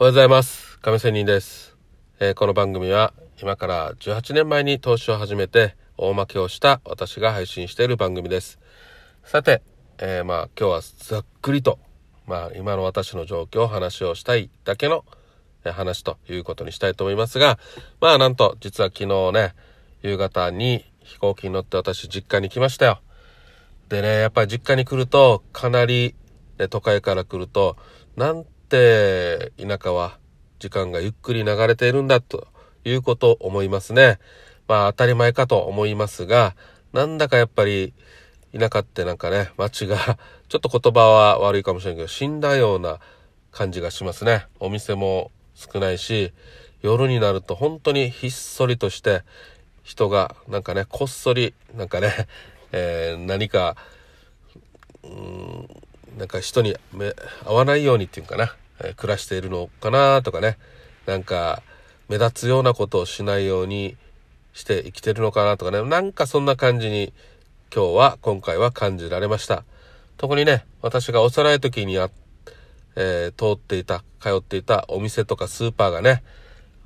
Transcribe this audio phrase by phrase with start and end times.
[0.00, 0.78] おはようございます。
[0.78, 1.76] 亀仙人です、
[2.20, 8.58] えーこの番組は今から18年前に投資を始めて大負けをした私が配信している番組です。
[9.24, 9.60] さて、
[9.98, 11.78] えーまあ今日はざっくりと、
[12.26, 15.04] まあ今の私の状況を話をしたいだけの
[15.64, 17.58] 話ということにしたいと思いますが、
[18.00, 19.54] まあなんと実は昨日ね、
[20.00, 23.00] 夕方に飛行機に乗って私実家に来ましたよ。
[23.90, 26.14] でね、やっぱり実家に来ると、かなり、
[26.58, 27.76] ね、都会から来ると、
[28.16, 30.18] なんて田舎は
[30.58, 32.46] 時間がゆっくり流れているんだと
[32.84, 34.18] いうことを思いますね。
[34.68, 36.54] まあ当たり前かと思いますが、
[36.92, 37.92] なんだかやっぱり
[38.56, 42.98] 田舎ってなんかね、街が、ちょっと言葉は悪いかもしれないけど、死んだような
[43.52, 44.46] 感じがしますね。
[44.58, 46.32] お店も少ないし、
[46.82, 49.22] 夜になると本当にひっそりとして、
[49.82, 52.12] 人がなんかね、こっそり、なんかね、
[52.72, 53.76] えー何か、
[55.04, 55.68] うん、
[56.18, 57.14] なんか人に目
[57.44, 60.58] 合わないようにっていうかな、え暮らしているのかなとかね、
[61.06, 61.62] なんか
[62.08, 63.96] 目立つようなことをしないように
[64.52, 67.12] して生きてるのかなとかね、なんかそんな感じに
[67.72, 69.64] 今日は、今回は感じられました。
[70.16, 72.10] 特にね、私が幼い時にあ、
[72.96, 76.24] えー通っていた、通っていたお店とかスーパーがね、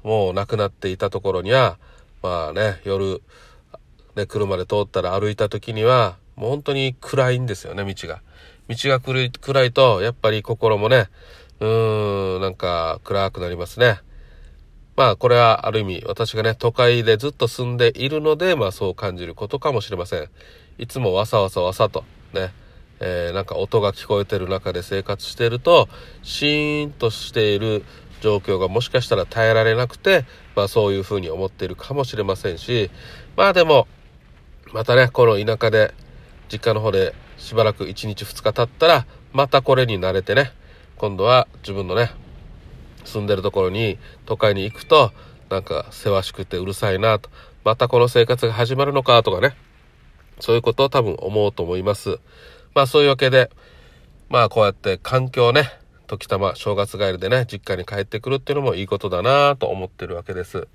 [0.03, 1.79] もうなくなっていたところには、
[2.23, 3.23] まあね、夜、
[4.15, 8.21] ね、車で通ったら歩いた時には、もう本当に暗いんですよね、道が。
[8.69, 11.09] 道が暗いと、やっぱり心もね、
[11.61, 14.01] うーん、なんか暗くなりますね。
[14.97, 20.29] まあこれはある意味私がね都会でずっと住んでいるのでまあそう感じることかもしれません。
[20.79, 22.53] いつもわさわさわさとね、
[23.01, 25.89] えーなんか音が聞こえてる中で生活していると
[26.23, 27.85] シーンとしている
[28.21, 32.91] 状況がもしかしたら耐えられなくてまあそういうふうに思っているかもしれませんし
[33.37, 33.87] まあでも
[34.73, 35.93] またねこの田舎で
[36.51, 40.53] 実家の方でしばらく1日2日経ったらまたこれに慣れてね
[40.97, 42.11] 今度は自分のね
[43.05, 45.13] 住んでるところに都会に行くと
[45.51, 47.31] なんかせわしくてうるさいなと
[47.65, 49.57] またこの生活が始まるのかとかね
[50.41, 52.19] そういうことを多分思うと思います。
[52.75, 53.51] まあそういうわけで
[54.29, 55.71] まあこうやって環境ね
[56.07, 60.67] 時たま正月帰りでね実家に帰ってくるっていうのもいいことだなと思ってるわけです。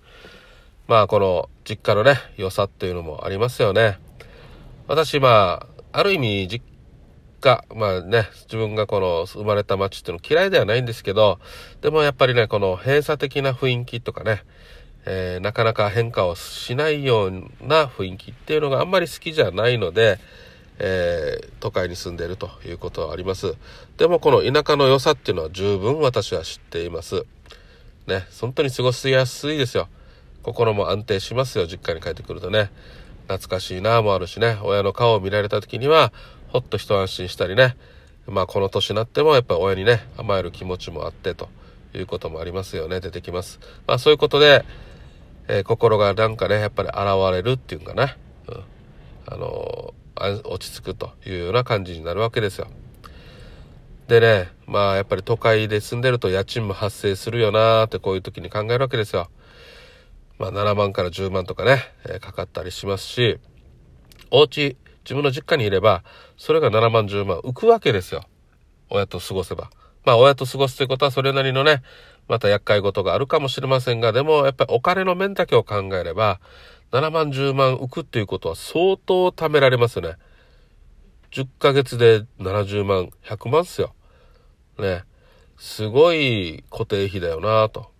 [0.87, 3.99] まあこの実家のね良さっていうのもありますよね。
[4.87, 6.63] 私まあある意味実
[7.41, 11.39] 家まあね自分がこの生まれた町っていうの嫌いではないんですけど
[11.81, 14.43] でもやっぱりねこの閉鎖的な雰囲気とかね、
[15.05, 20.19] えーなかなか変化をしないような雰囲気っていうのがあんまり好きじゃないので、
[20.77, 23.55] えー都会に住んでいるということはあります。
[23.97, 27.25] でもこの田舎の良さっていうのは十分私は知っています。
[28.07, 29.89] ね本当に過ごしやすいですよ。
[30.43, 32.71] 心も安定しますよ実家に帰ってくるとね。
[33.29, 34.57] 懐かしいなもあるしね。
[34.63, 36.11] 親の顔を見られた時には
[36.47, 37.77] ほっと一安心したりね。
[38.25, 41.47] まあこの年になってもやっぱ親にね甘える気持ちもあってと
[41.93, 42.99] いうこともありますよね。
[43.01, 43.59] 出てきます。
[43.85, 44.65] まあそういうことで、
[45.47, 46.97] えー心がなんかねやっぱり現
[47.31, 48.15] れるっていうかな、
[48.47, 48.63] うん、
[49.27, 52.67] あのー落ち着くというような感じになるわけですよ。
[54.07, 59.29] でねまあやっぱり都会で住んでると家賃も発生するよなーってこういう時に考えるわけですよ。
[60.39, 63.39] まあ7万から10万とかね、えーかかったりしますし
[64.31, 66.03] お家自分の実家にいれば
[66.37, 68.23] それが7万10万浮くわけですよ。
[68.89, 69.69] 親と過ごせば。
[70.05, 71.83] まあ親と過ごすということはそれなりのね
[72.27, 76.39] また厄介事があるかもしれませんがでもやっぱりお金の面だけを考えれば
[76.91, 80.15] 7万10万浮くっていうことは相当貯められますよね。
[81.31, 83.93] 10ヶ月で70万100万っすよ。
[84.79, 85.03] ね。
[85.57, 87.91] すごい固定費だよなと。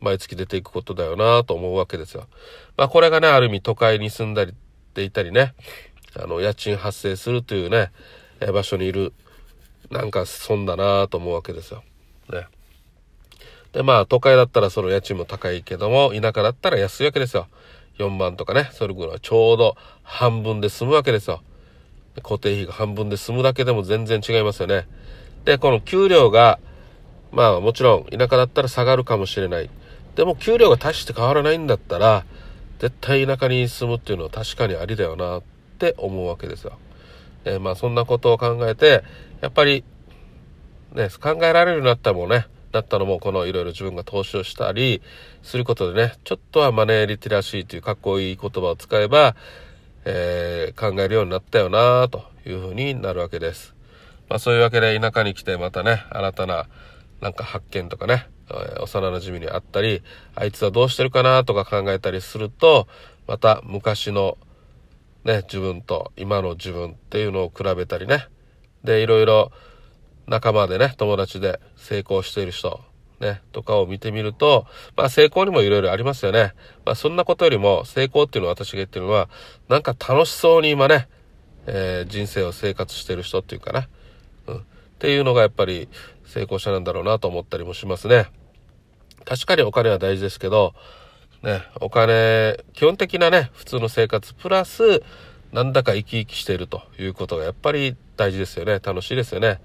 [0.00, 2.26] 毎月出ていくことだよなと思うわけですよ。
[2.76, 4.54] まあこれがねある意味都会に住んだりっ
[4.94, 5.54] ていたりね
[6.16, 7.90] あの家賃発生するというね
[8.40, 9.12] え場所にいる
[9.90, 11.82] なんか損だなと思うわけですよ。
[12.30, 12.46] ね。
[13.72, 17.48] でまあ都会だったらその家賃も高いけども田舎だったら安いわけですよ。
[17.98, 21.42] 4万とかねそれぐらいちょうど半分で済むわけですよ。
[22.22, 24.86] 固定費が半分で済むだけでも全然違いますよね。
[25.44, 26.58] でこの給料が
[27.32, 29.70] まあもちろん田舎だったら下がるかもしれない。
[30.18, 32.24] でも給料が大して変わらないんだったら
[32.80, 35.42] 絶対田舎に住むっていうのは確かにありだよなっ
[35.78, 36.76] て思うわけですよ。
[37.44, 39.04] えまあそんなことを考えて
[39.40, 39.84] やっぱり
[40.92, 45.02] ね考えられるようになったもんねなったのもこのいろいろ自分が投資をしたり
[45.44, 49.36] することでねちょっとはマネーリテラシーというかっこいい言葉を使えば、
[50.04, 53.76] えー考えるようになったよなというふうになるわけです。
[54.28, 56.66] まあそういうわけで田舎に来てまたね新たな
[57.20, 60.02] なんか発見とかね、幼馴染に会ったり
[60.34, 62.86] あいつはどうしてるかなとか考えたりすると
[63.26, 64.38] また昔の
[65.24, 68.26] ね自分と今の自分っていうのを比べたりね
[68.84, 69.52] でいろいろ
[70.26, 72.80] 仲間でね友達で成功している人
[73.20, 74.66] ね、とかを見てみると、
[74.96, 76.54] まあ成功にもいろいろありますよね。
[76.84, 79.28] まあそんなことよりも成功っていうのは私が言ってるのは、
[79.68, 81.08] なんか楽しそうに今ね、
[81.66, 83.88] えー、人生を生活してる人っていうかな、
[84.46, 84.56] うん。
[84.58, 84.60] っ
[84.98, 85.88] ていうのがやっぱり
[86.28, 88.26] 成功者なんだろうなと思ったりもしますね。
[89.24, 90.74] 確かにお金は大事ですけど、
[91.42, 95.02] ね、お金、基本的なね、普通の生活プラス、
[95.52, 98.80] なんだか生き生きしているということがやっぱり大事ですよね。
[98.80, 99.60] 楽しいですよね。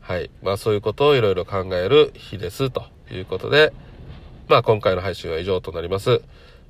[0.00, 0.30] はい。
[0.42, 3.72] まあそういうことをいろいろ考える日ですということで、
[4.48, 6.22] まあ今回の配信は以上となります。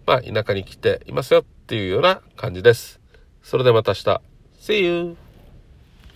[0.06, 3.00] まあ田舎に来ていますよっていうような感じです。
[3.42, 4.20] それではまた明日。
[4.58, 5.25] See you!